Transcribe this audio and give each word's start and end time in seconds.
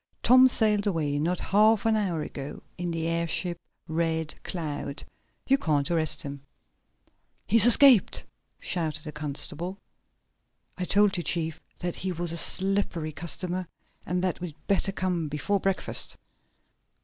"Tom 0.23 0.47
sailed 0.47 0.87
away 0.87 1.19
not 1.19 1.39
half 1.39 1.85
an 1.85 1.95
hour 1.95 2.23
ago 2.23 2.63
in 2.75 2.89
the 2.89 3.05
airship 3.07 3.59
Red 3.87 4.33
Cloud! 4.43 5.03
You 5.45 5.59
can't 5.59 5.91
arrest 5.91 6.23
him!" 6.23 6.41
"He's 7.45 7.67
escaped!" 7.67 8.25
shouted 8.59 9.03
the 9.03 9.11
constable. 9.11 9.77
"I 10.75 10.85
told 10.85 11.17
you, 11.17 11.21
chief, 11.23 11.61
that 11.81 11.97
he 11.97 12.11
was 12.11 12.31
a 12.31 12.37
slippery 12.37 13.11
customer, 13.11 13.67
and 14.03 14.23
that 14.23 14.41
we'd 14.41 14.55
better 14.65 14.91
come 14.91 15.27
before 15.27 15.59
breakfast!" 15.59 16.17